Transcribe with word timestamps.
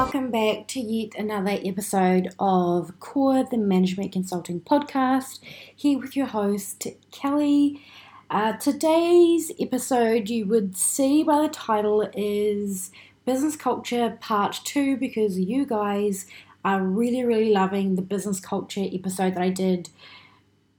welcome 0.00 0.30
back 0.30 0.66
to 0.66 0.80
yet 0.80 1.14
another 1.18 1.58
episode 1.62 2.30
of 2.38 2.98
Core 3.00 3.44
the 3.44 3.58
Management 3.58 4.12
Consulting 4.12 4.58
Podcast. 4.58 5.40
Here 5.76 5.98
with 5.98 6.16
your 6.16 6.24
host, 6.24 6.86
Kelly. 7.10 7.82
Uh, 8.30 8.54
today's 8.54 9.52
episode, 9.60 10.30
you 10.30 10.46
would 10.46 10.74
see 10.74 11.22
by 11.22 11.42
the 11.42 11.50
title, 11.50 12.08
is 12.14 12.90
Business 13.26 13.56
Culture 13.56 14.16
Part 14.22 14.60
2 14.64 14.96
because 14.96 15.38
you 15.38 15.66
guys 15.66 16.24
are 16.64 16.82
really, 16.82 17.22
really 17.22 17.52
loving 17.52 17.96
the 17.96 18.02
business 18.02 18.40
culture 18.40 18.86
episode 18.90 19.34
that 19.34 19.42
I 19.42 19.50
did 19.50 19.90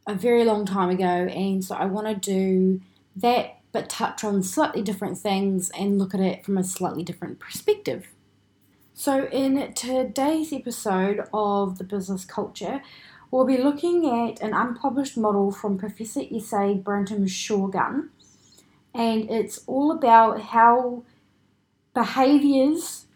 a 0.08 0.16
very 0.16 0.44
long 0.44 0.66
time 0.66 0.90
ago. 0.90 1.04
And 1.06 1.64
so 1.64 1.76
I 1.76 1.86
want 1.86 2.08
to 2.08 2.16
do 2.16 2.82
that 3.18 3.60
but 3.72 3.88
touch 3.88 4.24
on 4.24 4.42
slightly 4.42 4.82
different 4.82 5.20
things 5.20 5.70
and 5.78 6.00
look 6.00 6.16
at 6.16 6.20
it 6.20 6.44
from 6.44 6.58
a 6.58 6.64
slightly 6.64 7.04
different 7.04 7.38
perspective. 7.38 8.08
So, 9.02 9.26
in 9.32 9.74
today's 9.74 10.54
episode 10.54 11.22
of 11.34 11.80
the 11.80 11.84
business 11.84 12.24
culture, 12.24 12.84
we'll 13.32 13.48
be 13.48 13.58
looking 13.58 14.06
at 14.06 14.40
an 14.44 14.54
unpublished 14.54 15.18
model 15.18 15.52
from 15.52 15.80
Professor 15.80 16.20
S.A. 16.20 16.76
Brantam 16.76 17.28
Shorgun, 17.28 18.12
and 18.94 19.28
it's 19.28 19.64
all 19.66 19.92
about 19.92 20.40
how 20.40 21.02
behaviors 21.96 23.08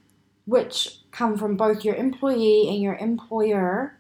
which 0.48 1.02
come 1.12 1.38
from 1.38 1.56
both 1.56 1.86
your 1.86 1.94
employee 1.94 2.68
and 2.68 2.82
your 2.82 2.96
employer 2.96 4.00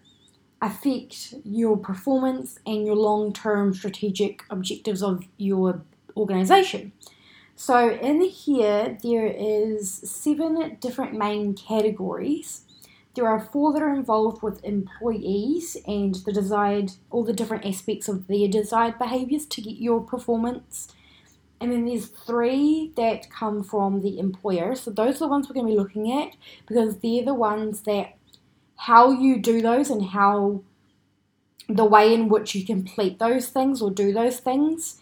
affect 0.64 1.36
your 1.44 1.78
performance 1.78 2.58
and 2.66 2.84
your 2.84 2.96
long 2.96 3.32
term 3.32 3.76
strategic 3.76 4.42
objectives 4.50 5.04
of 5.04 5.28
your 5.38 5.84
organization. 6.18 6.94
So 7.56 7.90
in 7.90 8.22
here, 8.22 8.98
there 9.02 9.28
is 9.28 9.90
seven 9.92 10.78
different 10.82 11.14
main 11.14 11.56
categories. 11.56 12.64
There 13.16 13.28
are 13.28 13.40
four 13.40 13.72
that 13.72 13.82
are 13.82 13.96
involved 13.96 14.44
with 14.44 14.64
employees 14.66 15.78
and 15.88 16.16
the 16.16 16.34
desired, 16.34 16.92
all 17.10 17.24
the 17.24 17.32
different 17.32 17.66
aspects 17.66 18.10
of 18.10 18.28
their 18.28 18.50
desired 18.50 19.00
behaviors 19.00 19.46
to 19.48 19.62
get 19.62 19.78
your 19.78 20.02
performance. 20.02 20.90
And 21.62 21.72
then 21.72 21.86
there's 21.86 22.08
three 22.08 22.92
that 22.98 23.30
come 23.30 23.64
from 23.64 24.02
the 24.02 24.20
employer. 24.20 24.76
So 24.76 24.92
those 24.92 25.16
are 25.16 25.20
the 25.20 25.28
ones 25.28 25.48
we're 25.48 25.54
going 25.54 25.68
to 25.68 25.72
be 25.72 25.80
looking 25.80 26.12
at 26.12 26.36
because 26.68 27.00
they're 27.00 27.24
the 27.24 27.34
ones 27.34 27.84
that 27.84 28.18
how 28.76 29.12
you 29.12 29.40
do 29.40 29.62
those 29.62 29.90
and 29.90 30.08
how 30.08 30.62
the 31.70 31.86
way 31.86 32.14
in 32.14 32.28
which 32.28 32.54
you 32.54 32.66
complete 32.66 33.18
those 33.18 33.48
things 33.48 33.82
or 33.82 33.90
do 33.90 34.12
those 34.12 34.42
things 34.42 35.00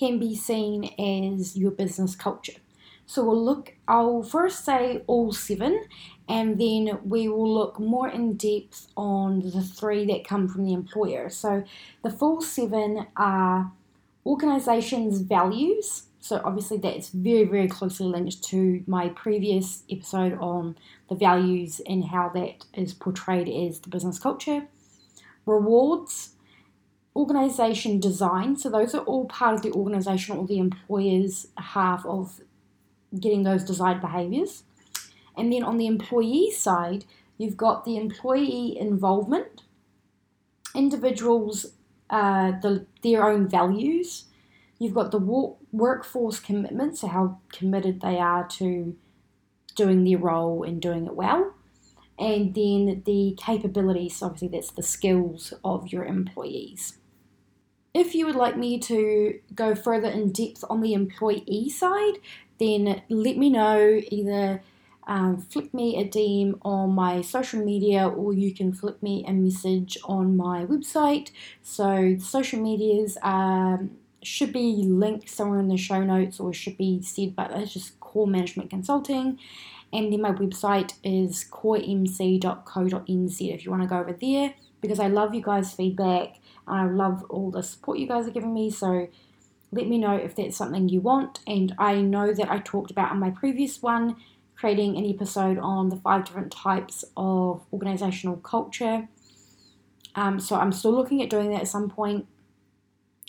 can 0.00 0.18
be 0.18 0.34
seen 0.34 0.84
as 0.98 1.56
your 1.56 1.70
business 1.70 2.16
culture. 2.16 2.58
So 3.04 3.24
we'll 3.24 3.44
look, 3.44 3.74
I'll 3.86 4.22
first 4.22 4.64
say 4.64 5.02
all 5.06 5.32
seven, 5.32 5.84
and 6.28 6.58
then 6.60 7.00
we 7.04 7.28
will 7.28 7.52
look 7.52 7.78
more 7.78 8.08
in 8.08 8.36
depth 8.36 8.86
on 8.96 9.40
the 9.40 9.62
three 9.62 10.06
that 10.06 10.26
come 10.26 10.48
from 10.48 10.64
the 10.64 10.72
employer. 10.72 11.28
So 11.28 11.64
the 12.02 12.10
full 12.10 12.40
seven 12.40 13.08
are 13.16 13.72
organization's 14.24 15.20
values. 15.20 16.04
So 16.20 16.40
obviously 16.44 16.78
that's 16.78 17.08
very, 17.10 17.44
very 17.44 17.68
closely 17.68 18.06
linked 18.06 18.42
to 18.44 18.82
my 18.86 19.08
previous 19.08 19.82
episode 19.90 20.38
on 20.38 20.76
the 21.08 21.16
values 21.16 21.80
and 21.86 22.04
how 22.04 22.30
that 22.30 22.64
is 22.74 22.94
portrayed 22.94 23.48
as 23.48 23.80
the 23.80 23.88
business 23.88 24.18
culture. 24.18 24.68
Rewards, 25.46 26.36
organization 27.20 28.00
design. 28.00 28.56
So 28.56 28.70
those 28.70 28.94
are 28.94 29.04
all 29.04 29.26
part 29.26 29.54
of 29.54 29.62
the 29.62 29.72
organization 29.72 30.36
or 30.36 30.46
the 30.46 30.58
employer's 30.58 31.48
half 31.58 32.04
of 32.06 32.40
getting 33.18 33.42
those 33.42 33.64
desired 33.64 34.00
behaviors. 34.00 34.64
And 35.36 35.52
then 35.52 35.62
on 35.62 35.76
the 35.76 35.86
employee 35.86 36.50
side, 36.50 37.04
you've 37.38 37.56
got 37.56 37.84
the 37.84 37.96
employee 37.96 38.76
involvement, 38.78 39.62
individuals, 40.74 41.66
uh, 42.08 42.52
the, 42.62 42.86
their 43.02 43.28
own 43.28 43.48
values. 43.48 44.24
You've 44.78 44.94
got 44.94 45.10
the 45.10 45.54
workforce 45.72 46.40
commitment, 46.40 46.98
so 46.98 47.08
how 47.08 47.38
committed 47.52 48.00
they 48.00 48.18
are 48.18 48.46
to 48.58 48.96
doing 49.76 50.04
their 50.04 50.18
role 50.18 50.62
and 50.62 50.80
doing 50.80 51.06
it 51.06 51.14
well. 51.14 51.54
And 52.18 52.54
then 52.54 53.02
the 53.06 53.34
capabilities, 53.38 54.22
obviously, 54.22 54.48
that's 54.48 54.70
the 54.72 54.82
skills 54.82 55.54
of 55.64 55.88
your 55.88 56.04
employees. 56.04 56.98
If 57.92 58.14
you 58.14 58.26
would 58.26 58.36
like 58.36 58.56
me 58.56 58.78
to 58.80 59.40
go 59.54 59.74
further 59.74 60.08
in 60.08 60.32
depth 60.32 60.64
on 60.70 60.80
the 60.80 60.94
employee 60.94 61.70
side, 61.70 62.18
then 62.58 63.02
let 63.08 63.36
me 63.36 63.50
know 63.50 64.00
either 64.10 64.62
um, 65.06 65.38
flick 65.38 65.74
me 65.74 65.96
a 65.96 66.06
DM 66.06 66.58
on 66.62 66.90
my 66.90 67.20
social 67.20 67.64
media 67.64 68.06
or 68.08 68.32
you 68.32 68.54
can 68.54 68.72
flick 68.72 69.02
me 69.02 69.24
a 69.26 69.32
message 69.32 69.98
on 70.04 70.36
my 70.36 70.64
website. 70.66 71.30
So, 71.62 72.16
social 72.20 72.60
medias 72.60 73.18
um, 73.22 73.96
should 74.22 74.52
be 74.52 74.84
linked 74.84 75.28
somewhere 75.28 75.58
in 75.58 75.66
the 75.66 75.76
show 75.76 76.04
notes 76.04 76.38
or 76.38 76.52
should 76.52 76.76
be 76.76 77.02
said, 77.02 77.34
but 77.34 77.50
it's 77.52 77.72
just 77.72 77.98
Core 77.98 78.28
Management 78.28 78.70
Consulting. 78.70 79.38
And 79.92 80.12
then 80.12 80.20
my 80.20 80.30
website 80.30 80.94
is 81.02 81.44
coremc.co.nz 81.50 83.40
if 83.54 83.64
you 83.64 83.70
want 83.72 83.82
to 83.82 83.88
go 83.88 83.98
over 83.98 84.12
there 84.12 84.54
because 84.80 85.00
I 85.00 85.08
love 85.08 85.34
you 85.34 85.42
guys' 85.42 85.72
feedback 85.72 86.36
I 86.70 86.86
love 86.86 87.24
all 87.28 87.50
the 87.50 87.62
support 87.62 87.98
you 87.98 88.06
guys 88.06 88.26
are 88.26 88.32
giving 88.32 88.54
me. 88.54 88.70
So 88.70 89.08
let 89.72 89.88
me 89.88 89.98
know 89.98 90.16
if 90.16 90.34
that's 90.34 90.56
something 90.56 90.88
you 90.88 91.00
want. 91.00 91.40
And 91.46 91.74
I 91.78 92.00
know 92.00 92.32
that 92.32 92.50
I 92.50 92.58
talked 92.58 92.90
about 92.90 93.12
in 93.12 93.18
my 93.18 93.30
previous 93.30 93.82
one 93.82 94.16
creating 94.56 94.96
an 94.98 95.06
episode 95.06 95.58
on 95.58 95.88
the 95.88 95.96
five 95.96 96.24
different 96.24 96.52
types 96.52 97.04
of 97.16 97.62
organizational 97.72 98.36
culture. 98.36 99.08
Um, 100.14 100.38
so 100.38 100.56
I'm 100.56 100.72
still 100.72 100.92
looking 100.92 101.22
at 101.22 101.30
doing 101.30 101.50
that 101.50 101.62
at 101.62 101.68
some 101.68 101.88
point. 101.88 102.26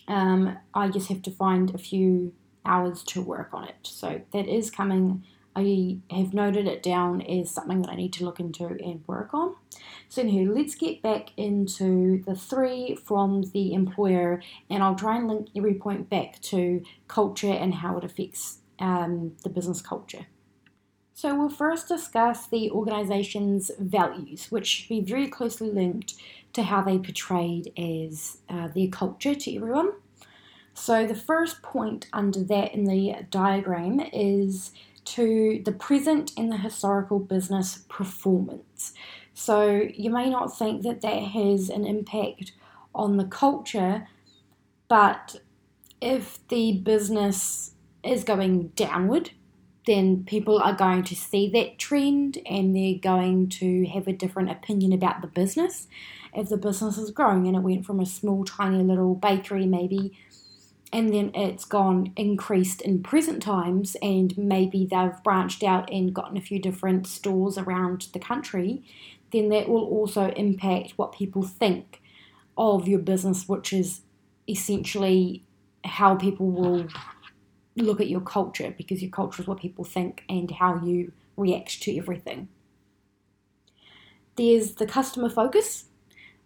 Um, 0.07 0.57
I 0.73 0.89
just 0.89 1.07
have 1.07 1.21
to 1.21 1.31
find 1.31 1.73
a 1.73 1.77
few 1.77 2.33
hours 2.65 3.01
to 3.03 3.21
work 3.21 3.49
on 3.53 3.63
it. 3.65 3.75
So 3.83 4.21
that 4.33 4.47
is 4.47 4.69
coming 4.69 5.23
I 5.55 5.97
have 6.09 6.33
noted 6.33 6.67
it 6.67 6.81
down 6.81 7.21
as 7.21 7.51
something 7.51 7.81
that 7.81 7.91
I 7.91 7.95
need 7.95 8.13
to 8.13 8.25
look 8.25 8.39
into 8.39 8.65
and 8.65 9.03
work 9.07 9.33
on. 9.33 9.55
So, 10.07 10.23
anywho, 10.23 10.55
let's 10.55 10.75
get 10.75 11.01
back 11.01 11.31
into 11.37 12.23
the 12.23 12.35
three 12.35 12.95
from 12.95 13.43
the 13.53 13.73
employer, 13.73 14.41
and 14.69 14.83
I'll 14.83 14.95
try 14.95 15.17
and 15.17 15.27
link 15.27 15.49
every 15.55 15.73
point 15.73 16.09
back 16.09 16.41
to 16.43 16.83
culture 17.07 17.51
and 17.51 17.75
how 17.75 17.97
it 17.97 18.03
affects 18.03 18.59
um, 18.79 19.35
the 19.43 19.49
business 19.49 19.81
culture. 19.81 20.27
So, 21.13 21.35
we'll 21.35 21.49
first 21.49 21.87
discuss 21.87 22.47
the 22.47 22.71
organization's 22.71 23.71
values, 23.79 24.51
which 24.51 24.67
should 24.67 24.89
be 24.89 25.01
very 25.01 25.27
closely 25.27 25.69
linked 25.69 26.15
to 26.53 26.63
how 26.63 26.81
they 26.81 26.97
portrayed 26.97 27.71
as 27.77 28.39
uh, 28.49 28.69
their 28.69 28.87
culture 28.87 29.35
to 29.35 29.55
everyone. 29.55 29.93
So, 30.73 31.05
the 31.05 31.15
first 31.15 31.61
point 31.61 32.07
under 32.13 32.43
that 32.45 32.73
in 32.73 32.85
the 32.85 33.25
diagram 33.29 33.99
is 34.13 34.71
to 35.03 35.61
the 35.65 35.71
present 35.71 36.31
and 36.37 36.51
the 36.51 36.57
historical 36.57 37.19
business 37.19 37.85
performance. 37.89 38.93
So 39.33 39.87
you 39.93 40.09
may 40.09 40.29
not 40.29 40.57
think 40.57 40.83
that 40.83 41.01
that 41.01 41.21
has 41.23 41.69
an 41.69 41.85
impact 41.85 42.51
on 42.93 43.17
the 43.17 43.25
culture, 43.25 44.07
but 44.87 45.37
if 46.01 46.45
the 46.49 46.73
business 46.73 47.71
is 48.03 48.23
going 48.23 48.69
downward, 48.69 49.31
then 49.87 50.23
people 50.23 50.59
are 50.59 50.73
going 50.73 51.03
to 51.03 51.15
see 51.15 51.49
that 51.49 51.79
trend 51.79 52.37
and 52.45 52.75
they're 52.75 52.99
going 52.99 53.49
to 53.49 53.85
have 53.87 54.07
a 54.07 54.13
different 54.13 54.51
opinion 54.51 54.93
about 54.93 55.21
the 55.21 55.27
business. 55.27 55.87
If 56.33 56.49
the 56.49 56.57
business 56.57 56.97
is 56.97 57.11
growing 57.11 57.47
and 57.47 57.55
it 57.55 57.61
went 57.61 57.85
from 57.85 57.99
a 57.99 58.05
small, 58.05 58.45
tiny 58.45 58.83
little 58.83 59.15
bakery 59.15 59.65
maybe 59.65 60.17
and 60.93 61.13
then 61.13 61.31
it's 61.33 61.65
gone 61.65 62.11
increased 62.15 62.81
in 62.81 63.01
present 63.01 63.41
times 63.41 63.95
and 64.01 64.37
maybe 64.37 64.85
they've 64.85 65.23
branched 65.23 65.63
out 65.63 65.89
and 65.91 66.13
gotten 66.13 66.37
a 66.37 66.41
few 66.41 66.59
different 66.59 67.07
stores 67.07 67.57
around 67.57 68.07
the 68.13 68.19
country 68.19 68.83
then 69.31 69.49
that 69.49 69.69
will 69.69 69.85
also 69.85 70.29
impact 70.31 70.93
what 70.97 71.13
people 71.13 71.43
think 71.43 72.01
of 72.57 72.87
your 72.87 72.99
business 72.99 73.47
which 73.47 73.71
is 73.71 74.01
essentially 74.47 75.43
how 75.83 76.15
people 76.15 76.49
will 76.51 76.87
look 77.75 78.01
at 78.01 78.09
your 78.09 78.21
culture 78.21 78.73
because 78.77 79.01
your 79.01 79.11
culture 79.11 79.41
is 79.41 79.47
what 79.47 79.59
people 79.59 79.83
think 79.83 80.23
and 80.29 80.51
how 80.51 80.79
you 80.83 81.11
react 81.37 81.81
to 81.83 81.97
everything. 81.97 82.49
There's 84.35 84.73
the 84.73 84.85
customer 84.85 85.29
focus 85.29 85.85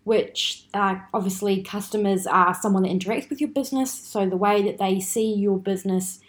which 0.05 0.67
uh, 0.73 0.95
obviously 1.13 1.61
customers 1.61 2.25
are 2.25 2.53
someone 2.53 2.83
that 2.83 2.91
interacts 2.91 3.29
with 3.29 3.41
your 3.41 3.49
business. 3.49 3.91
So 3.91 4.29
the 4.29 4.37
way 4.37 4.61
that 4.61 4.77
they 4.77 4.99
see 4.99 5.33
your 5.33 5.57
business 5.57 6.19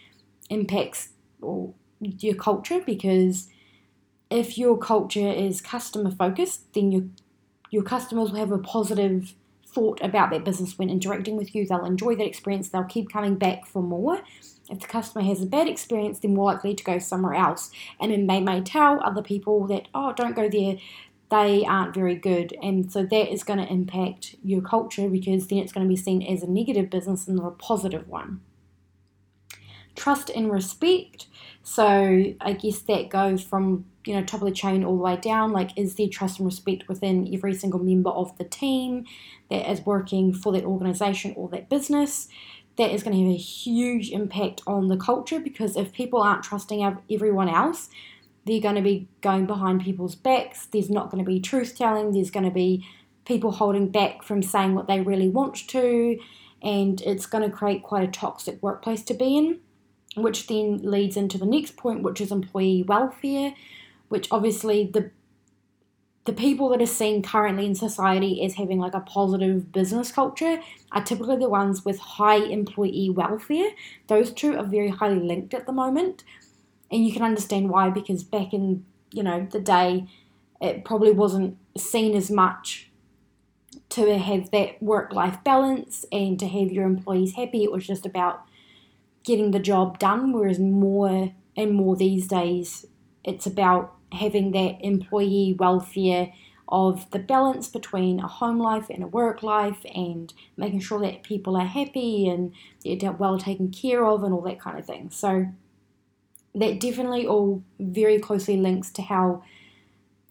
impacts 0.50 1.10
or 1.40 1.74
your 2.00 2.34
culture 2.34 2.80
because 2.84 3.48
if 4.30 4.58
your 4.58 4.78
culture 4.78 5.30
is 5.30 5.60
customer 5.60 6.10
focused, 6.10 6.72
then 6.74 6.90
your 6.90 7.04
your 7.70 7.82
customers 7.82 8.30
will 8.30 8.38
have 8.38 8.52
a 8.52 8.58
positive 8.58 9.34
thought 9.66 10.00
about 10.02 10.30
that 10.30 10.44
business 10.44 10.78
when 10.78 10.88
interacting 10.88 11.36
with 11.36 11.54
you. 11.54 11.66
They'll 11.66 11.84
enjoy 11.84 12.16
that 12.16 12.26
experience. 12.26 12.70
They'll 12.70 12.84
keep 12.84 13.12
coming 13.12 13.36
back 13.36 13.66
for 13.66 13.82
more. 13.82 14.22
If 14.70 14.80
the 14.80 14.86
customer 14.86 15.24
has 15.24 15.42
a 15.42 15.46
bad 15.46 15.68
experience, 15.68 16.18
they're 16.18 16.30
more 16.30 16.52
likely 16.52 16.74
to 16.74 16.82
go 16.84 16.98
somewhere 16.98 17.34
else. 17.34 17.70
And 18.00 18.10
then 18.10 18.26
they 18.26 18.40
may 18.40 18.62
tell 18.62 19.00
other 19.04 19.22
people 19.22 19.66
that, 19.66 19.88
oh, 19.94 20.12
don't 20.12 20.34
go 20.34 20.48
there. 20.48 20.76
They 21.30 21.64
aren't 21.64 21.94
very 21.94 22.14
good. 22.14 22.56
And 22.62 22.90
so 22.90 23.02
that 23.02 23.32
is 23.32 23.42
going 23.42 23.58
to 23.58 23.70
impact 23.70 24.36
your 24.42 24.60
culture 24.60 25.08
because 25.08 25.48
then 25.48 25.58
it's 25.58 25.72
going 25.72 25.86
to 25.86 25.88
be 25.88 25.96
seen 25.96 26.22
as 26.22 26.42
a 26.42 26.50
negative 26.50 26.88
business 26.88 27.26
and 27.26 27.36
not 27.36 27.48
a 27.48 27.50
positive 27.52 28.06
one. 28.08 28.40
Trust 29.96 30.30
and 30.30 30.52
respect. 30.52 31.26
So 31.62 32.34
I 32.40 32.52
guess 32.52 32.78
that 32.80 33.10
goes 33.10 33.42
from 33.42 33.86
you 34.06 34.14
know 34.14 34.22
top 34.22 34.40
of 34.40 34.46
the 34.46 34.54
chain 34.54 34.84
all 34.84 34.96
the 34.96 35.02
way 35.02 35.16
down. 35.16 35.52
Like, 35.52 35.76
is 35.76 35.96
there 35.96 36.08
trust 36.08 36.38
and 36.38 36.46
respect 36.46 36.88
within 36.88 37.28
every 37.34 37.54
single 37.54 37.80
member 37.80 38.10
of 38.10 38.36
the 38.38 38.44
team 38.44 39.04
that 39.50 39.68
is 39.70 39.84
working 39.84 40.32
for 40.32 40.52
that 40.52 40.64
organization 40.64 41.34
or 41.36 41.48
that 41.48 41.68
business? 41.68 42.28
That 42.76 42.92
is 42.92 43.02
going 43.02 43.16
to 43.16 43.22
have 43.24 43.32
a 43.32 43.38
huge 43.38 44.10
impact 44.10 44.60
on 44.66 44.88
the 44.88 44.98
culture 44.98 45.40
because 45.40 45.76
if 45.76 45.92
people 45.92 46.20
aren't 46.20 46.42
trusting 46.42 47.02
everyone 47.10 47.48
else, 47.48 47.88
they're 48.46 48.60
going 48.60 48.76
to 48.76 48.82
be 48.82 49.08
going 49.20 49.46
behind 49.46 49.82
people's 49.82 50.14
backs. 50.14 50.66
There's 50.66 50.90
not 50.90 51.10
going 51.10 51.22
to 51.22 51.28
be 51.28 51.40
truth 51.40 51.76
telling. 51.76 52.12
There's 52.12 52.30
going 52.30 52.46
to 52.46 52.50
be 52.50 52.86
people 53.24 53.52
holding 53.52 53.88
back 53.88 54.22
from 54.22 54.42
saying 54.42 54.74
what 54.74 54.86
they 54.86 55.00
really 55.00 55.28
want 55.28 55.68
to, 55.68 56.18
and 56.62 57.00
it's 57.02 57.26
going 57.26 57.48
to 57.48 57.54
create 57.54 57.82
quite 57.82 58.08
a 58.08 58.10
toxic 58.10 58.62
workplace 58.62 59.02
to 59.04 59.14
be 59.14 59.36
in 59.36 59.60
which 60.16 60.46
then 60.46 60.78
leads 60.78 61.16
into 61.16 61.38
the 61.38 61.46
next 61.46 61.76
point, 61.76 62.02
which 62.02 62.20
is 62.20 62.32
employee 62.32 62.82
welfare, 62.82 63.54
which 64.08 64.28
obviously 64.30 64.90
the 64.92 65.10
the 66.24 66.32
people 66.32 66.68
that 66.70 66.82
are 66.82 66.86
seen 66.86 67.22
currently 67.22 67.66
in 67.66 67.74
society 67.76 68.44
as 68.44 68.54
having 68.54 68.80
like 68.80 68.94
a 68.94 69.00
positive 69.00 69.70
business 69.70 70.10
culture 70.10 70.60
are 70.90 71.04
typically 71.04 71.36
the 71.36 71.48
ones 71.48 71.84
with 71.84 72.00
high 72.00 72.38
employee 72.38 73.08
welfare. 73.08 73.70
Those 74.08 74.32
two 74.32 74.56
are 74.56 74.64
very 74.64 74.88
highly 74.88 75.20
linked 75.20 75.54
at 75.54 75.66
the 75.66 75.72
moment. 75.72 76.24
And 76.90 77.06
you 77.06 77.12
can 77.12 77.22
understand 77.22 77.70
why 77.70 77.90
because 77.90 78.22
back 78.22 78.52
in, 78.52 78.84
you 79.12 79.22
know, 79.22 79.46
the 79.50 79.60
day 79.60 80.06
it 80.60 80.84
probably 80.84 81.12
wasn't 81.12 81.56
seen 81.76 82.16
as 82.16 82.30
much 82.30 82.90
to 83.90 84.18
have 84.18 84.50
that 84.50 84.82
work 84.82 85.12
life 85.12 85.42
balance 85.44 86.04
and 86.10 86.38
to 86.38 86.46
have 86.46 86.72
your 86.72 86.84
employees 86.84 87.34
happy. 87.34 87.64
It 87.64 87.72
was 87.72 87.86
just 87.86 88.06
about 88.06 88.42
getting 89.24 89.50
the 89.50 89.58
job 89.58 89.98
done, 89.98 90.32
whereas 90.32 90.58
more 90.58 91.32
and 91.56 91.74
more 91.74 91.96
these 91.96 92.26
days, 92.26 92.86
it's 93.24 93.46
about 93.46 93.94
having 94.12 94.52
that 94.52 94.76
employee 94.80 95.56
welfare 95.58 96.32
of 96.68 97.10
the 97.10 97.18
balance 97.18 97.68
between 97.68 98.20
a 98.20 98.26
home 98.26 98.58
life 98.58 98.88
and 98.90 99.02
a 99.02 99.06
work 99.06 99.42
life 99.42 99.84
and 99.94 100.32
making 100.56 100.80
sure 100.80 101.00
that 101.00 101.22
people 101.22 101.56
are 101.56 101.66
happy 101.66 102.28
and 102.28 102.52
they're 102.84 103.12
well 103.12 103.38
taken 103.38 103.70
care 103.70 104.04
of 104.04 104.22
and 104.24 104.32
all 104.32 104.40
that 104.42 104.60
kind 104.60 104.78
of 104.78 104.84
thing. 104.84 105.10
So 105.10 105.46
that 106.56 106.80
definitely 106.80 107.26
all 107.26 107.62
very 107.78 108.18
closely 108.18 108.56
links 108.56 108.90
to 108.90 109.02
how 109.02 109.44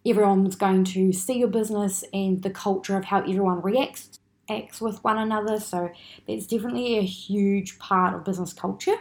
everyone's 0.06 0.56
going 0.56 0.84
to 0.84 1.14
see 1.14 1.40
your 1.40 1.48
business 1.48 2.04
and 2.14 2.42
the 2.44 2.50
culture 2.50 2.98
of 2.98 3.06
how 3.06 3.20
everyone 3.20 3.62
reacts 3.62 4.20
acts 4.50 4.80
with 4.80 5.04
one 5.04 5.18
another. 5.18 5.60
So 5.60 5.90
that's 6.28 6.46
definitely 6.46 6.98
a 6.98 7.04
huge 7.04 7.80
part 7.80 8.14
of 8.14 8.24
business 8.24 8.54
culture. 8.54 8.96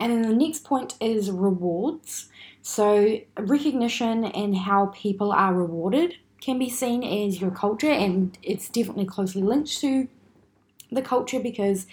And 0.00 0.12
then 0.12 0.22
the 0.22 0.34
next 0.34 0.64
point 0.64 0.94
is 1.00 1.30
rewards. 1.30 2.28
So 2.62 3.20
recognition 3.38 4.24
and 4.24 4.56
how 4.56 4.86
people 4.86 5.32
are 5.32 5.54
rewarded 5.54 6.16
can 6.40 6.58
be 6.58 6.68
seen 6.68 7.02
as 7.02 7.40
your 7.40 7.50
culture, 7.50 7.90
and 7.90 8.36
it's 8.42 8.68
definitely 8.68 9.06
closely 9.06 9.42
linked 9.42 9.80
to 9.80 10.06
the 10.92 11.02
culture 11.02 11.40
because 11.40 11.86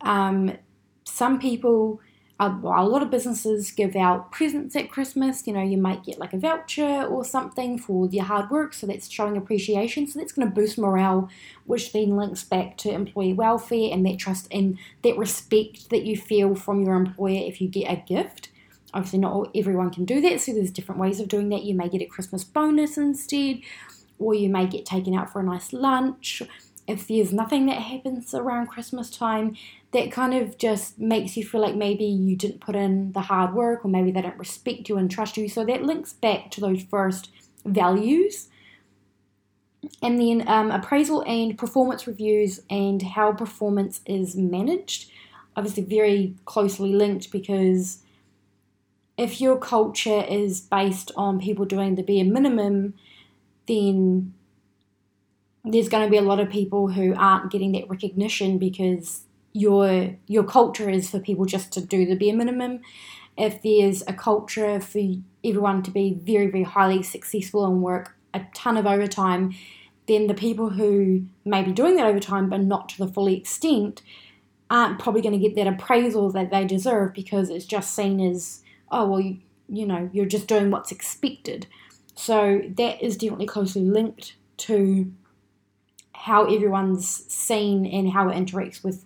um, 0.00 0.56
some 1.04 1.38
people 1.38 2.00
a, 2.40 2.48
lot 2.48 3.02
of 3.02 3.10
businesses 3.10 3.72
give 3.72 3.96
out 3.96 4.30
presents 4.30 4.76
at 4.76 4.90
Christmas. 4.90 5.46
You 5.46 5.52
know, 5.54 5.62
you 5.62 5.76
might 5.76 6.04
get 6.04 6.18
like 6.18 6.32
a 6.32 6.38
voucher 6.38 7.04
or 7.04 7.24
something 7.24 7.78
for 7.78 8.06
your 8.06 8.24
hard 8.24 8.50
work, 8.50 8.74
so 8.74 8.86
that's 8.86 9.10
showing 9.10 9.36
appreciation. 9.36 10.06
So 10.06 10.20
that's 10.20 10.32
going 10.32 10.48
to 10.48 10.54
boost 10.54 10.78
morale, 10.78 11.28
which 11.66 11.92
then 11.92 12.16
links 12.16 12.44
back 12.44 12.76
to 12.78 12.92
employee 12.92 13.32
welfare 13.32 13.92
and 13.92 14.06
that 14.06 14.18
trust 14.18 14.46
and 14.52 14.78
that 15.02 15.18
respect 15.18 15.90
that 15.90 16.04
you 16.04 16.16
feel 16.16 16.54
from 16.54 16.82
your 16.82 16.94
employer 16.94 17.42
if 17.44 17.60
you 17.60 17.68
get 17.68 17.90
a 17.90 17.96
gift. 17.96 18.50
Obviously, 18.94 19.18
not 19.18 19.50
everyone 19.54 19.90
can 19.90 20.04
do 20.04 20.20
that, 20.20 20.40
so 20.40 20.52
there's 20.52 20.70
different 20.70 21.00
ways 21.00 21.20
of 21.20 21.28
doing 21.28 21.48
that. 21.48 21.64
You 21.64 21.74
may 21.74 21.88
get 21.88 22.02
a 22.02 22.06
Christmas 22.06 22.44
bonus 22.44 22.96
instead, 22.96 23.60
or 24.18 24.32
you 24.32 24.48
may 24.48 24.66
get 24.66 24.86
taken 24.86 25.14
out 25.14 25.30
for 25.32 25.40
a 25.40 25.44
nice 25.44 25.72
lunch 25.72 26.42
if 26.88 27.06
there's 27.06 27.34
nothing 27.34 27.66
that 27.66 27.82
happens 27.82 28.34
around 28.34 28.68
Christmas 28.68 29.10
time, 29.10 29.54
that 29.92 30.10
kind 30.10 30.32
of 30.32 30.56
just 30.56 30.98
makes 30.98 31.36
you 31.36 31.44
feel 31.44 31.60
like 31.60 31.76
maybe 31.76 32.04
you 32.04 32.34
didn't 32.34 32.60
put 32.60 32.74
in 32.74 33.12
the 33.12 33.20
hard 33.20 33.52
work 33.54 33.84
or 33.84 33.88
maybe 33.88 34.10
they 34.10 34.22
don't 34.22 34.38
respect 34.38 34.88
you 34.88 34.96
and 34.96 35.10
trust 35.10 35.36
you. 35.36 35.50
So 35.50 35.66
that 35.66 35.82
links 35.82 36.14
back 36.14 36.50
to 36.52 36.62
those 36.62 36.82
first 36.82 37.28
values. 37.66 38.48
And 40.02 40.18
then 40.18 40.48
um, 40.48 40.70
appraisal 40.70 41.22
and 41.26 41.58
performance 41.58 42.06
reviews 42.06 42.60
and 42.70 43.02
how 43.02 43.32
performance 43.32 44.00
is 44.06 44.34
managed. 44.34 45.10
Obviously, 45.56 45.84
very 45.84 46.36
closely 46.46 46.94
linked 46.94 47.30
because 47.30 47.98
if 49.18 49.42
your 49.42 49.58
culture 49.58 50.24
is 50.26 50.60
based 50.60 51.12
on 51.16 51.38
people 51.38 51.66
doing 51.66 51.96
the 51.96 52.02
bare 52.02 52.24
minimum, 52.24 52.94
then 53.66 54.32
there's 55.72 55.88
going 55.88 56.04
to 56.04 56.10
be 56.10 56.16
a 56.16 56.22
lot 56.22 56.40
of 56.40 56.48
people 56.48 56.88
who 56.88 57.14
aren't 57.14 57.50
getting 57.50 57.72
that 57.72 57.88
recognition 57.88 58.58
because 58.58 59.22
your 59.52 60.14
your 60.26 60.44
culture 60.44 60.88
is 60.88 61.10
for 61.10 61.18
people 61.18 61.44
just 61.44 61.72
to 61.72 61.80
do 61.80 62.06
the 62.06 62.14
bare 62.14 62.34
minimum. 62.34 62.80
If 63.36 63.62
there's 63.62 64.02
a 64.06 64.12
culture 64.12 64.80
for 64.80 65.00
everyone 65.44 65.82
to 65.84 65.90
be 65.90 66.14
very 66.14 66.46
very 66.48 66.64
highly 66.64 67.02
successful 67.02 67.66
and 67.66 67.82
work 67.82 68.16
a 68.34 68.42
ton 68.54 68.76
of 68.76 68.86
overtime, 68.86 69.54
then 70.06 70.26
the 70.26 70.34
people 70.34 70.70
who 70.70 71.26
may 71.44 71.62
be 71.62 71.72
doing 71.72 71.96
that 71.96 72.06
overtime 72.06 72.48
but 72.48 72.60
not 72.60 72.88
to 72.90 72.98
the 72.98 73.12
full 73.12 73.28
extent 73.28 74.02
aren't 74.70 74.98
probably 74.98 75.22
going 75.22 75.38
to 75.38 75.48
get 75.48 75.54
that 75.56 75.66
appraisal 75.66 76.30
that 76.30 76.50
they 76.50 76.64
deserve 76.64 77.14
because 77.14 77.48
it's 77.48 77.64
just 77.64 77.94
seen 77.94 78.20
as 78.20 78.62
oh 78.90 79.08
well 79.08 79.20
you, 79.20 79.38
you 79.68 79.86
know 79.86 80.10
you're 80.12 80.26
just 80.26 80.46
doing 80.46 80.70
what's 80.70 80.92
expected. 80.92 81.66
So 82.14 82.62
that 82.76 83.02
is 83.02 83.16
definitely 83.16 83.46
closely 83.46 83.82
linked 83.82 84.34
to 84.58 85.12
how 86.18 86.44
everyone's 86.44 87.08
seen 87.32 87.86
and 87.86 88.10
how 88.10 88.28
it 88.28 88.34
interacts 88.34 88.82
with 88.82 89.04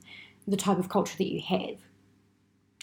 the 0.49 0.57
type 0.57 0.79
of 0.79 0.89
culture 0.89 1.17
that 1.19 1.31
you 1.31 1.41
have. 1.41 1.79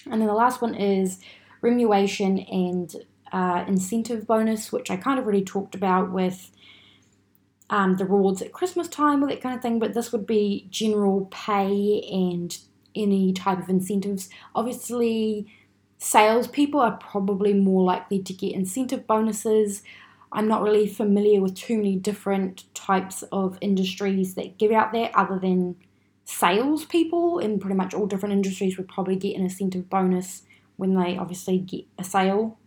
And 0.10 0.22
then 0.22 0.28
the 0.28 0.34
last 0.34 0.62
one 0.62 0.76
is 0.76 1.20
remuneration 1.62 2.40
and 2.40 2.96
uh, 3.32 3.66
incentive 3.68 4.28
bonus, 4.28 4.72
which 4.72 4.90
I 4.92 4.98
kind 4.98 5.20
of 5.20 5.26
already 5.26 5.44
talked 5.44 5.76
about 5.76 6.12
with 6.12 6.52
um, 7.70 7.98
the 7.98 8.06
rewards 8.06 8.42
at 8.42 8.54
Christmas 8.54 8.88
time 8.88 9.24
or 9.24 9.28
that 9.28 9.42
kind 9.42 9.56
of 9.56 9.62
thing, 9.62 9.80
but 9.80 9.94
this 9.94 10.12
would 10.12 10.26
be 10.26 10.68
general 10.70 11.28
pay 11.32 12.02
and 12.12 12.58
any 12.96 13.34
type 13.34 13.60
of 13.60 13.70
incentives. 13.70 14.30
Obviously, 14.56 15.48
salespeople 15.98 16.80
are 16.80 16.98
probably 16.98 17.54
more 17.54 17.84
likely 17.84 18.22
to 18.24 18.34
get 18.34 18.54
incentive 18.54 19.06
bonuses. 19.06 19.84
I'm 20.32 20.48
not 20.48 20.62
really 20.62 20.88
familiar 20.88 21.42
with 21.42 21.56
too 21.56 21.78
many 21.78 21.96
different 21.96 22.74
types 22.76 23.24
of 23.32 23.58
industries 23.62 24.36
that 24.36 24.58
give 24.58 24.72
out 24.72 24.94
that 24.94 25.16
other 25.16 25.40
than 25.40 25.76
salespeople 26.26 27.40
in 27.40 27.60
pretty 27.60 27.76
much 27.76 27.94
all 27.94 28.06
different 28.06 28.34
industries 28.34 28.78
would 28.78 28.88
probably 28.88 29.16
get 29.16 29.36
an 29.36 29.44
incentive 29.44 29.90
bonus 29.90 30.44
when 30.76 30.94
they 30.94 31.18
obviously 31.18 31.58
get 31.58 31.86
a 31.98 32.04
sale 32.04 32.58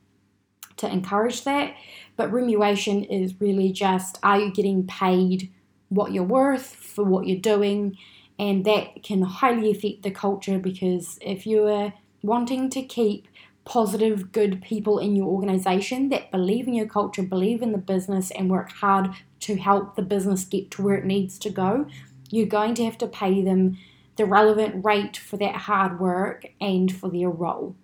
to 0.77 0.91
encourage 0.91 1.45
that. 1.45 1.75
But 2.17 2.33
remuneration 2.33 3.05
is 3.05 3.41
really 3.41 3.71
just 3.73 4.19
are 4.23 4.41
you 4.41 4.53
getting 4.53 4.87
paid 4.87 5.53
what 5.89 6.13
you're 6.13 6.25
worth 6.25 6.75
for 6.75 7.05
what 7.05 7.27
you're 7.27 7.39
doing? 7.41 7.97
And 8.39 8.65
that 8.65 9.05
can 9.05 9.23
highly 9.23 9.71
affect 9.71 10.03
the 10.03 10.11
culture 10.11 10.59
because 10.59 11.19
if 11.23 11.47
you're 11.47 11.95
wanting 12.23 12.71
to 12.71 12.83
keep 12.83 13.29
positive, 13.65 14.33
good 14.33 14.63
people 14.63 14.99
in 14.99 15.15
your 15.15 15.27
organization 15.27 16.09
that 16.09 16.31
believe 16.31 16.67
in 16.67 16.75
your 16.75 16.87
culture, 16.87 17.23
believe 17.23 17.63
in 17.63 17.73
the 17.73 17.79
business, 17.79 18.31
and 18.33 18.51
work 18.51 18.73
hard 18.73 19.11
to 19.41 19.57
help 19.57 19.95
the 19.95 20.03
business 20.03 20.45
get 20.45 20.71
to 20.73 20.83
where 20.83 20.97
it 20.97 21.05
needs 21.05 21.39
to 21.39 21.51
go, 21.51 21.87
you're 22.31 22.47
going 22.47 22.75
to 22.75 22.85
have 22.85 22.99
to 22.99 23.07
pay 23.07 23.43
them 23.43 23.77
the 24.17 24.25
relevant 24.27 24.85
rate 24.85 25.17
for 25.17 25.37
that 25.37 25.55
hard 25.55 26.01
work 26.01 26.47
and 26.61 26.95
for 26.95 27.11
their 27.11 27.31
role. 27.31 27.77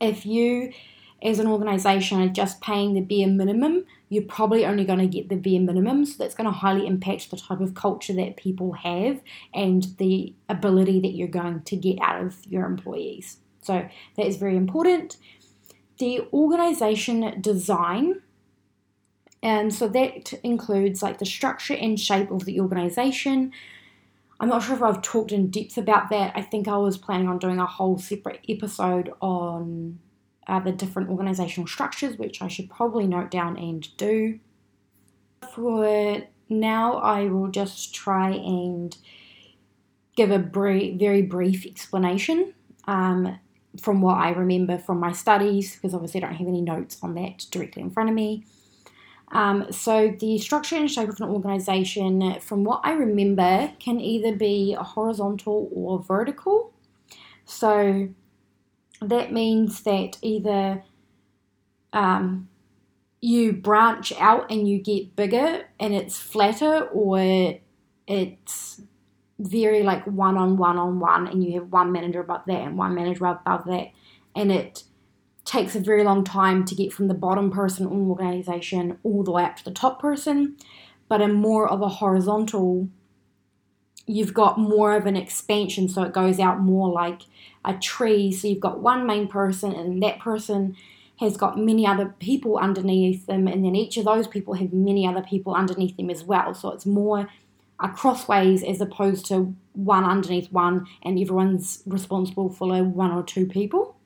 If 0.00 0.26
you, 0.26 0.72
as 1.22 1.38
an 1.38 1.46
organization, 1.46 2.20
are 2.20 2.28
just 2.28 2.60
paying 2.60 2.94
the 2.94 3.00
bare 3.00 3.28
minimum, 3.28 3.84
you're 4.08 4.24
probably 4.24 4.64
only 4.64 4.84
going 4.84 4.98
to 4.98 5.06
get 5.06 5.28
the 5.28 5.36
bare 5.36 5.60
minimum. 5.60 6.04
So 6.04 6.16
that's 6.18 6.34
going 6.34 6.46
to 6.46 6.52
highly 6.52 6.86
impact 6.86 7.30
the 7.30 7.36
type 7.36 7.60
of 7.60 7.74
culture 7.74 8.12
that 8.14 8.36
people 8.36 8.72
have 8.72 9.20
and 9.54 9.86
the 9.98 10.34
ability 10.48 11.00
that 11.00 11.14
you're 11.14 11.28
going 11.28 11.62
to 11.62 11.76
get 11.76 11.98
out 12.00 12.22
of 12.22 12.46
your 12.46 12.64
employees. 12.64 13.38
So 13.66 13.88
that 14.16 14.26
is 14.26 14.36
very 14.36 14.56
important. 14.56 15.16
The 15.98 16.22
organization 16.32 17.40
design, 17.40 18.22
and 19.42 19.72
so 19.72 19.88
that 19.88 20.32
includes 20.42 21.02
like 21.02 21.18
the 21.18 21.26
structure 21.26 21.74
and 21.74 21.98
shape 21.98 22.30
of 22.30 22.44
the 22.44 22.60
organization. 22.60 23.52
I'm 24.38 24.50
not 24.50 24.62
sure 24.62 24.76
if 24.76 24.82
I've 24.82 25.00
talked 25.00 25.32
in 25.32 25.50
depth 25.50 25.78
about 25.78 26.10
that. 26.10 26.32
I 26.34 26.42
think 26.42 26.68
I 26.68 26.76
was 26.76 26.98
planning 26.98 27.28
on 27.28 27.38
doing 27.38 27.58
a 27.58 27.66
whole 27.66 27.98
separate 27.98 28.40
episode 28.48 29.10
on 29.20 29.98
uh, 30.46 30.60
the 30.60 30.72
different 30.72 31.08
organizational 31.08 31.66
structures, 31.66 32.18
which 32.18 32.42
I 32.42 32.48
should 32.48 32.68
probably 32.68 33.06
note 33.06 33.30
down 33.30 33.56
and 33.56 33.88
do. 33.96 34.38
For 35.54 36.22
now, 36.48 36.98
I 36.98 37.24
will 37.26 37.48
just 37.48 37.94
try 37.94 38.30
and 38.30 38.96
give 40.16 40.30
a 40.30 40.38
very 40.38 41.22
brief 41.22 41.66
explanation 41.66 42.54
um, 42.86 43.38
from 43.80 44.00
what 44.00 44.18
I 44.18 44.30
remember 44.30 44.78
from 44.78 45.00
my 45.00 45.12
studies, 45.12 45.74
because 45.74 45.94
obviously 45.94 46.22
I 46.22 46.26
don't 46.26 46.36
have 46.36 46.48
any 46.48 46.60
notes 46.60 46.98
on 47.02 47.14
that 47.14 47.46
directly 47.50 47.82
in 47.82 47.90
front 47.90 48.08
of 48.08 48.14
me. 48.14 48.44
Um, 49.32 49.72
so, 49.72 50.14
the 50.20 50.38
structure 50.38 50.76
and 50.76 50.90
shape 50.90 51.08
of 51.08 51.20
an 51.20 51.28
organization, 51.28 52.38
from 52.40 52.62
what 52.62 52.80
I 52.84 52.92
remember, 52.92 53.72
can 53.80 54.00
either 54.00 54.36
be 54.36 54.76
horizontal 54.78 55.68
or 55.72 56.00
vertical. 56.00 56.72
So, 57.44 58.08
that 59.00 59.32
means 59.32 59.82
that 59.82 60.18
either 60.22 60.84
um, 61.92 62.48
you 63.20 63.52
branch 63.52 64.12
out 64.18 64.50
and 64.50 64.68
you 64.68 64.78
get 64.78 65.16
bigger 65.16 65.66
and 65.80 65.92
it's 65.92 66.18
flatter, 66.18 66.84
or 66.84 67.58
it's 68.06 68.80
very 69.38 69.82
like 69.82 70.04
one 70.06 70.36
on 70.36 70.56
one 70.56 70.78
on 70.78 70.98
one, 70.98 71.26
and 71.26 71.44
you 71.44 71.60
have 71.60 71.72
one 71.72 71.92
manager 71.92 72.20
above 72.20 72.42
that 72.46 72.62
and 72.62 72.78
one 72.78 72.94
manager 72.94 73.26
above 73.26 73.64
that, 73.66 73.88
and 74.34 74.50
it 74.50 74.84
takes 75.44 75.76
a 75.76 75.80
very 75.80 76.02
long 76.02 76.24
time 76.24 76.64
to 76.64 76.74
get 76.74 76.92
from 76.92 77.06
the 77.06 77.14
bottom 77.14 77.50
person 77.50 77.86
in 77.86 77.92
an 77.92 78.10
organization 78.10 78.98
all 79.04 79.22
the 79.22 79.30
way 79.30 79.44
up 79.44 79.56
to 79.56 79.64
the 79.64 79.70
top 79.70 80.00
person. 80.00 80.56
But 81.08 81.20
in 81.20 81.34
more 81.34 81.68
of 81.68 81.82
a 81.82 81.88
horizontal, 81.88 82.88
you've 84.06 84.34
got 84.34 84.58
more 84.58 84.96
of 84.96 85.06
an 85.06 85.16
expansion, 85.16 85.88
so 85.88 86.02
it 86.02 86.12
goes 86.12 86.40
out 86.40 86.60
more 86.60 86.90
like 86.90 87.22
a 87.64 87.74
tree. 87.74 88.32
So 88.32 88.48
you've 88.48 88.58
got 88.58 88.80
one 88.80 89.06
main 89.06 89.28
person, 89.28 89.72
and 89.72 90.02
that 90.02 90.18
person 90.18 90.76
has 91.20 91.36
got 91.36 91.58
many 91.58 91.86
other 91.86 92.14
people 92.18 92.58
underneath 92.58 93.26
them, 93.26 93.46
and 93.46 93.64
then 93.64 93.76
each 93.76 93.96
of 93.96 94.04
those 94.04 94.26
people 94.26 94.54
have 94.54 94.72
many 94.72 95.06
other 95.06 95.22
people 95.22 95.54
underneath 95.54 95.96
them 95.96 96.10
as 96.10 96.24
well. 96.24 96.54
So 96.54 96.72
it's 96.72 96.86
more 96.86 97.28
a 97.80 97.88
crossways 97.88 98.62
as 98.62 98.80
opposed 98.80 99.26
to 99.26 99.54
one 99.74 100.04
underneath 100.04 100.50
one, 100.50 100.86
and 101.02 101.18
everyone's 101.18 101.82
responsible 101.86 102.48
for 102.48 102.68
like 102.68 102.84
one 102.84 103.12
or 103.12 103.22
two 103.22 103.46
people. 103.46 103.96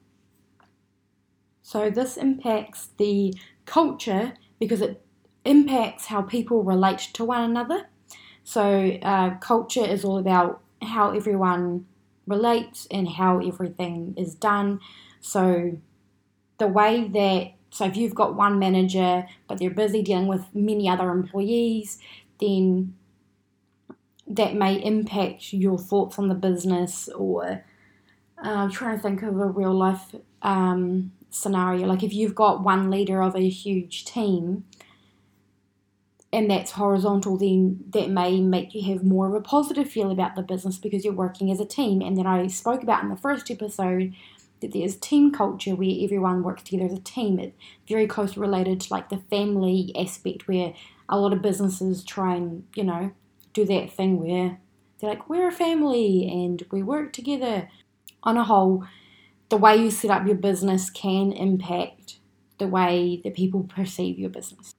So 1.63 1.89
this 1.91 2.17
impacts 2.17 2.89
the 2.97 3.35
culture 3.65 4.33
because 4.59 4.81
it 4.81 5.03
impacts 5.45 6.07
how 6.07 6.23
people 6.23 6.65
relate 6.65 6.99
to 7.15 7.25
one 7.25 7.49
another. 7.49 7.87
So 8.43 8.99
uh, 9.03 9.37
culture 9.37 9.85
is 9.85 10.05
all 10.05 10.19
about 10.19 10.61
how 10.83 11.13
everyone 11.13 11.87
relates 12.27 12.89
and 12.91 13.09
how 13.09 13.39
everything 13.39 14.15
is 14.17 14.35
done. 14.35 14.81
So 15.21 15.79
the 16.59 16.67
way 16.67 17.07
that 17.09 17.53
so 17.71 17.85
if 17.85 17.97
you've 17.97 18.17
got 18.17 18.35
one 18.35 18.59
manager 18.59 19.27
but 19.47 19.59
they're 19.59 19.71
busy 19.71 20.03
dealing 20.03 20.27
with 20.27 20.45
many 20.55 20.89
other 20.89 21.11
employees, 21.11 21.99
then 22.41 22.95
that 24.31 24.55
may 24.55 24.77
impact 24.77 25.53
your 25.53 25.79
thoughts 25.79 26.19
on 26.19 26.29
the 26.29 26.35
business 26.35 27.09
or 27.09 27.65
uh, 28.43 28.49
I'm 28.49 28.71
trying 28.71 28.97
to 28.97 29.03
think 29.03 29.23
of 29.23 29.39
a 29.39 29.47
real 29.47 29.75
life 29.75 30.15
um, 30.43 31.13
scenario. 31.31 31.87
Like 31.87 32.03
if 32.03 32.15
you've 32.15 32.35
got 32.35 32.63
one 32.63 32.91
leader 32.91 33.21
of 33.23 33.35
a 33.35 33.49
huge 33.49 34.05
team 34.05 34.65
and 36.33 36.49
that's 36.49 36.73
horizontal, 36.73 37.37
then 37.37 37.81
that 37.91 38.09
may 38.09 38.41
make 38.41 38.75
you 38.75 38.93
have 38.93 39.05
more 39.05 39.27
of 39.27 39.35
a 39.35 39.41
positive 39.41 39.91
feel 39.91 40.11
about 40.11 40.37
the 40.37 40.43
business 40.43 40.79
because 40.79 41.05
you're 41.05 41.13
working 41.13 41.51
as 41.51 41.61
a 41.61 41.67
team. 41.67 42.01
And 42.01 42.17
then 42.17 42.27
I 42.27 42.47
spoke 42.47 42.83
about 42.83 43.03
in 43.03 43.11
the 43.11 43.17
first 43.17 43.51
episode 43.51 44.15
that 44.61 44.73
there's 44.73 44.97
team 44.97 45.33
culture 45.33 45.75
where 45.75 45.97
everyone 46.01 46.43
works 46.43 46.63
together 46.63 46.85
as 46.85 46.99
a 46.99 47.03
team. 47.03 47.41
It's 47.41 47.57
very 47.89 48.07
closely 48.07 48.41
related 48.41 48.81
to 48.83 48.93
like 48.93 49.09
the 49.09 49.23
family 49.29 49.93
aspect 49.99 50.47
where 50.47 50.73
a 51.09 51.19
lot 51.19 51.33
of 51.33 51.43
businesses 51.43 52.05
try 52.05 52.37
and, 52.37 52.65
you 52.77 52.85
know, 52.85 53.11
do 53.53 53.65
that 53.65 53.93
thing 53.93 54.19
where 54.21 54.59
they're 54.99 55.11
like, 55.11 55.29
we're 55.29 55.49
a 55.49 55.53
family 55.53 56.29
and 56.29 56.63
we 56.71 56.83
work 56.83 57.13
together. 57.13 57.69
On 58.23 58.37
a 58.37 58.45
whole, 58.45 58.85
the 59.49 59.57
way 59.57 59.77
you 59.77 59.91
set 59.91 60.11
up 60.11 60.27
your 60.27 60.37
business 60.37 60.91
can 60.91 61.33
impact 61.33 62.19
the 62.59 62.69
way 62.69 63.21
that 63.25 63.35
people 63.35 63.65
perceive 63.65 64.19
your 64.19 64.31
business. 64.31 64.75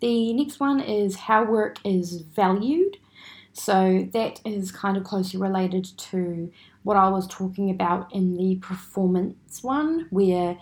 The 0.00 0.32
next 0.32 0.60
one 0.60 0.80
is 0.80 1.16
how 1.16 1.44
work 1.44 1.78
is 1.84 2.20
valued. 2.20 2.98
So 3.52 4.08
that 4.12 4.40
is 4.44 4.70
kind 4.70 4.96
of 4.96 5.02
closely 5.02 5.40
related 5.40 5.84
to 5.98 6.52
what 6.84 6.96
I 6.96 7.08
was 7.08 7.26
talking 7.26 7.70
about 7.70 8.14
in 8.14 8.36
the 8.36 8.56
performance 8.56 9.62
one, 9.62 10.06
where 10.10 10.56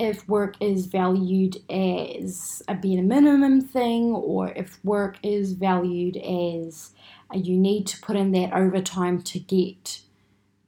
if 0.00 0.26
work 0.26 0.54
is 0.60 0.86
valued 0.86 1.58
as 1.70 2.62
a 2.66 2.74
bare 2.74 3.02
minimum 3.02 3.60
thing, 3.60 4.12
or 4.12 4.48
if 4.56 4.82
work 4.82 5.18
is 5.22 5.52
valued 5.52 6.16
as 6.16 6.92
uh, 7.32 7.36
you 7.36 7.54
need 7.58 7.86
to 7.86 8.00
put 8.00 8.16
in 8.16 8.32
that 8.32 8.54
overtime 8.54 9.20
to 9.20 9.38
get 9.38 10.00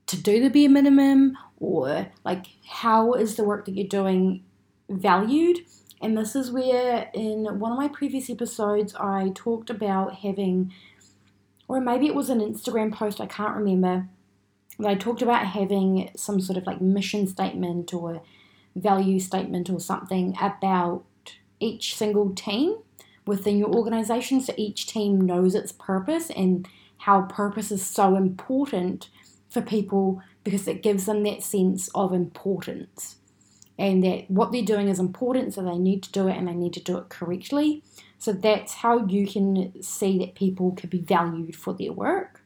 to 0.07 0.21
do 0.21 0.43
the 0.43 0.51
bare 0.51 0.69
minimum, 0.69 1.39
or 1.59 2.09
like 2.25 2.45
how 2.69 3.15
is 3.15 3.37
the 3.37 3.45
work 3.45 3.65
that 3.65 3.73
you're 3.73 3.89
doing 3.89 4.45
valued? 4.91 5.61
And 6.03 6.19
this 6.19 6.37
is 6.37 6.51
where, 6.51 7.11
in 7.15 7.59
one 7.59 7.73
of 7.73 7.79
my 7.79 7.89
previous 7.89 8.29
episodes, 8.29 8.95
I 8.97 9.33
talked 9.35 9.71
about 9.71 10.17
having, 10.17 10.75
or 11.69 11.81
maybe 11.81 12.07
it 12.07 12.15
was 12.15 12.29
an 12.29 12.41
Instagram 12.41 12.93
post, 12.93 13.19
I 13.19 13.27
can't 13.27 13.57
remember, 13.57 14.09
but 14.79 14.89
I 14.89 14.95
talked 14.95 15.23
about 15.23 15.47
having 15.47 16.11
some 16.17 16.39
sort 16.39 16.59
of 16.59 16.67
like 16.67 16.83
mission 16.83 17.27
statement 17.27 17.95
or 17.95 18.21
value 18.75 19.19
statement 19.19 19.71
or 19.71 19.81
something 19.81 20.37
about 20.41 21.05
each 21.61 21.97
single 21.97 22.31
team 22.35 22.76
within 23.26 23.59
your 23.59 23.73
organization 23.73 24.41
so 24.41 24.52
each 24.57 24.87
team 24.87 25.21
knows 25.21 25.55
its 25.55 25.73
purpose 25.73 26.31
and 26.31 26.67
how 26.99 27.23
purpose 27.23 27.71
is 27.71 27.85
so 27.85 28.17
important 28.17 29.09
for 29.49 29.61
people 29.61 30.21
because 30.45 30.67
it 30.67 30.83
gives 30.83 31.07
them 31.07 31.23
that 31.23 31.43
sense 31.43 31.88
of 31.95 32.12
importance 32.12 33.17
and 33.79 34.05
that 34.05 34.31
what 34.31 34.52
they're 34.52 34.62
doing 34.62 34.88
is 34.88 34.99
important, 34.99 35.55
so 35.55 35.62
they 35.62 35.79
need 35.79 36.02
to 36.05 36.12
do 36.12 36.29
it 36.29 36.37
and 36.37 36.47
they 36.47 36.55
need 36.55 36.73
to 36.75 36.81
do 36.81 36.99
it 36.99 37.09
correctly. 37.09 37.83
So 38.19 38.33
that's 38.33 38.75
how 38.75 39.07
you 39.07 39.26
can 39.26 39.83
see 39.83 40.19
that 40.19 40.35
people 40.35 40.73
can 40.73 40.88
be 40.88 41.00
valued 41.00 41.57
for 41.57 41.73
their 41.73 41.93
work. 41.93 42.43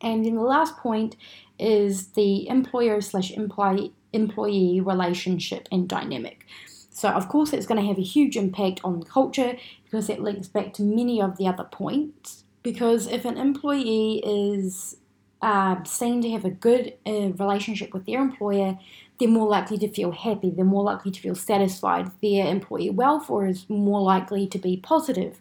And 0.00 0.24
then 0.24 0.34
the 0.34 0.42
last 0.42 0.76
point 0.78 1.16
is 1.58 2.08
the 2.08 2.48
employer 2.48 3.00
slash 3.00 3.30
employee 3.32 3.92
employee 4.12 4.80
relationship 4.80 5.68
and 5.70 5.88
dynamic. 5.88 6.46
So, 6.90 7.08
of 7.08 7.28
course, 7.28 7.52
it's 7.52 7.66
going 7.66 7.80
to 7.80 7.86
have 7.86 7.98
a 7.98 8.02
huge 8.02 8.36
impact 8.36 8.80
on 8.84 9.02
culture 9.02 9.56
because 9.84 10.08
it 10.10 10.20
links 10.20 10.48
back 10.48 10.74
to 10.74 10.82
many 10.82 11.20
of 11.22 11.38
the 11.38 11.46
other 11.46 11.64
points. 11.64 12.44
Because 12.62 13.06
if 13.06 13.24
an 13.24 13.38
employee 13.38 14.22
is 14.24 14.96
uh, 15.40 15.82
seen 15.84 16.22
to 16.22 16.30
have 16.30 16.44
a 16.44 16.50
good 16.50 16.94
uh, 17.06 17.30
relationship 17.32 17.92
with 17.92 18.06
their 18.06 18.20
employer, 18.20 18.78
they're 19.18 19.28
more 19.28 19.48
likely 19.48 19.78
to 19.78 19.88
feel 19.88 20.12
happy, 20.12 20.50
they're 20.50 20.64
more 20.64 20.84
likely 20.84 21.10
to 21.10 21.20
feel 21.20 21.34
satisfied, 21.34 22.10
their 22.22 22.46
employee 22.46 22.90
welfare 22.90 23.46
is 23.46 23.68
more 23.68 24.00
likely 24.00 24.46
to 24.46 24.58
be 24.58 24.76
positive. 24.76 25.40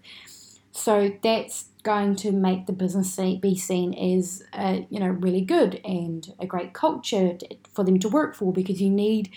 So 0.72 1.12
that's 1.22 1.66
going 1.84 2.16
to 2.16 2.32
make 2.32 2.66
the 2.66 2.74
business 2.74 3.16
be 3.16 3.58
seen 3.58 3.94
as 3.94 4.44
uh, 4.54 4.82
you 4.90 5.00
know 5.00 5.08
really 5.08 5.42
good 5.42 5.82
and 5.84 6.34
a 6.40 6.46
great 6.46 6.74
culture 6.74 7.38
for 7.74 7.84
them 7.84 8.00
to 8.00 8.10
work 8.10 8.36
for 8.36 8.54
because 8.54 8.82
you 8.82 8.90
need 8.90 9.32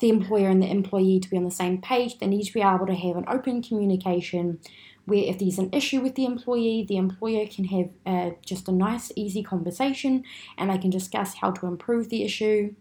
the 0.00 0.08
employer 0.08 0.48
and 0.48 0.62
the 0.62 0.70
employee 0.70 1.20
to 1.20 1.30
be 1.30 1.36
on 1.36 1.44
the 1.44 1.50
same 1.50 1.80
page. 1.80 2.18
They 2.18 2.26
need 2.26 2.44
to 2.44 2.52
be 2.52 2.62
able 2.62 2.86
to 2.86 2.94
have 2.94 3.16
an 3.16 3.24
open 3.28 3.62
communication 3.62 4.58
where 5.04 5.24
if 5.24 5.38
there's 5.38 5.58
an 5.58 5.70
issue 5.72 6.00
with 6.00 6.14
the 6.14 6.24
employee, 6.24 6.84
the 6.88 6.96
employer 6.96 7.46
can 7.46 7.64
have 7.66 7.90
uh, 8.06 8.30
just 8.44 8.68
a 8.68 8.72
nice, 8.72 9.12
easy 9.16 9.42
conversation 9.42 10.24
and 10.56 10.70
they 10.70 10.78
can 10.78 10.90
discuss 10.90 11.34
how 11.34 11.50
to 11.50 11.66
improve 11.66 12.08
the 12.08 12.22
issue. 12.22 12.74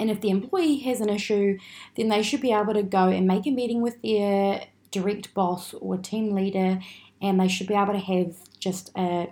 And 0.00 0.10
if 0.10 0.20
the 0.20 0.30
employee 0.30 0.78
has 0.80 1.00
an 1.00 1.08
issue, 1.08 1.58
then 1.96 2.08
they 2.08 2.22
should 2.22 2.40
be 2.40 2.52
able 2.52 2.74
to 2.74 2.84
go 2.84 3.08
and 3.08 3.26
make 3.26 3.46
a 3.46 3.50
meeting 3.50 3.82
with 3.82 4.00
their 4.02 4.66
direct 4.90 5.34
boss 5.34 5.74
or 5.74 5.96
team 5.96 6.34
leader, 6.34 6.80
and 7.20 7.40
they 7.40 7.48
should 7.48 7.66
be 7.66 7.74
able 7.74 7.92
to 7.92 7.98
have 7.98 8.36
just 8.58 8.90
a, 8.96 9.28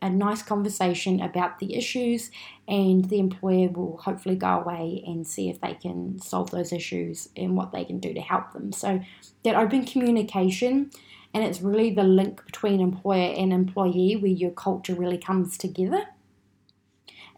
a 0.00 0.10
nice 0.10 0.42
conversation 0.42 1.20
about 1.20 1.58
the 1.58 1.74
issues, 1.74 2.30
and 2.66 3.06
the 3.06 3.18
employer 3.18 3.68
will 3.68 3.98
hopefully 3.98 4.36
go 4.36 4.60
away 4.60 5.02
and 5.06 5.26
see 5.26 5.48
if 5.48 5.60
they 5.60 5.74
can 5.74 6.20
solve 6.20 6.50
those 6.50 6.72
issues 6.72 7.28
and 7.36 7.56
what 7.56 7.72
they 7.72 7.84
can 7.84 7.98
do 7.98 8.12
to 8.14 8.20
help 8.20 8.52
them. 8.52 8.72
So, 8.72 9.00
that 9.44 9.56
open 9.56 9.84
communication 9.84 10.90
and 11.34 11.44
it's 11.44 11.62
really 11.62 11.90
the 11.90 12.02
link 12.02 12.44
between 12.44 12.80
employer 12.80 13.34
and 13.34 13.52
employee 13.52 14.16
where 14.16 14.30
your 14.30 14.50
culture 14.50 14.94
really 14.94 15.18
comes 15.18 15.56
together. 15.56 16.06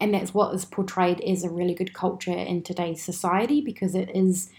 And 0.00 0.12
that's 0.12 0.35
what 0.35 0.55
is 0.55 0.64
portrayed 0.64 1.21
as 1.21 1.45
a 1.45 1.50
really 1.50 1.75
good 1.75 1.95
culture 1.95 2.33
in 2.33 2.62
today's 2.62 3.03
society 3.03 3.61
because 3.61 3.95
it 3.95 4.11
is 4.14 4.50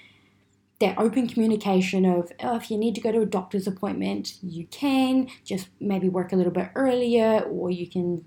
that 0.80 0.98
open 0.98 1.28
communication 1.28 2.06
of 2.06 2.32
oh, 2.44 2.58
if 2.58 2.70
you 2.70 2.78
need 2.78 2.96
to 2.96 3.02
go 3.02 3.12
to 3.12 3.22
a 3.22 3.26
doctor's 3.26 3.68
appointment, 3.68 4.34
you 4.42 4.68
can 4.68 5.28
just 5.44 5.70
maybe 5.80 6.10
work 6.10 6.34
a 6.34 6.36
little 6.36 6.52
bit 6.52 6.70
earlier, 6.76 7.42
or 7.42 7.70
you 7.70 7.88
can 7.90 8.26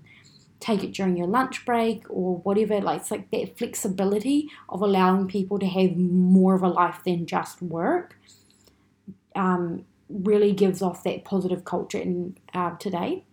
take 0.59 0.83
it 0.83 0.93
during 0.93 1.15
your 1.15 1.27
lunch 1.27 1.65
break 1.65 2.03
or 2.09 2.37
whatever. 2.37 2.81
Like 2.81 3.01
it's 3.01 3.11
like 3.11 3.29
that 3.31 3.57
flexibility 3.57 4.49
of 4.67 4.81
allowing 4.81 5.27
people 5.27 5.59
to 5.59 5.67
have 5.67 5.95
more 5.95 6.55
of 6.55 6.63
a 6.63 6.67
life 6.67 6.99
than 7.05 7.25
just 7.25 7.61
work. 7.61 8.19
Um, 9.35 9.85
really 10.09 10.53
gives 10.53 10.81
off 10.81 11.03
that 11.03 11.23
positive 11.23 11.63
culture 11.63 11.99
in 11.99 12.35
uh, 12.53 12.71
today. 12.77 13.25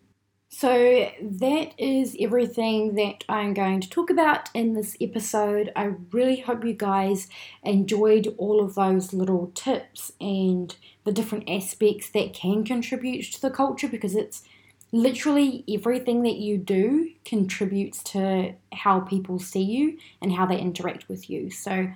So, 0.59 1.11
that 1.21 1.73
is 1.77 2.17
everything 2.19 2.95
that 2.95 3.25
I'm 3.29 3.53
going 3.53 3.83
to 3.83 3.91
talk 3.91 4.09
about 4.09 4.49
in 4.55 4.73
this 4.73 4.97
episode. 5.03 5.71
I 5.77 5.91
really 6.13 6.41
hope 6.41 6.65
you 6.65 6.73
guys 6.73 7.29
enjoyed 7.63 8.35
all 8.39 8.65
of 8.65 8.75
those 8.75 9.13
little 9.13 9.53
tips 9.55 10.13
and 10.19 10.75
the 11.05 11.13
different 11.13 11.51
aspects 11.51 12.09
that 12.09 12.33
can 12.33 12.65
contribute 12.65 13.31
to 13.33 13.43
the 13.43 13.51
culture 13.51 13.87
because 13.87 14.17
it's 14.17 14.45
literally 14.93 15.63
everything 15.69 16.23
that 16.23 16.37
you 16.37 16.57
do 16.57 17.11
contributes 17.27 18.03
to 18.05 18.55
how 18.73 19.01
people 19.01 19.39
see 19.39 19.61
you 19.63 19.99
and 20.23 20.33
how 20.33 20.47
they 20.47 20.59
interact 20.59 21.07
with 21.07 21.29
you. 21.29 21.51
So, 21.51 21.93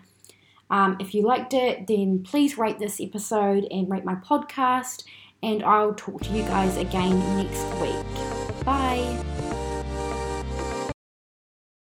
um, 0.68 0.98
if 1.00 1.14
you 1.14 1.22
liked 1.22 1.54
it, 1.54 1.86
then 1.86 2.22
please 2.24 2.58
rate 2.58 2.78
this 2.78 3.00
episode 3.00 3.66
and 3.70 3.90
rate 3.90 4.04
my 4.04 4.16
podcast, 4.16 5.04
and 5.42 5.62
I'll 5.62 5.94
talk 5.94 6.20
to 6.24 6.30
you 6.30 6.42
guys 6.42 6.76
again 6.76 7.18
next 7.38 7.64
week. 7.80 8.39
Bye. 8.64 9.39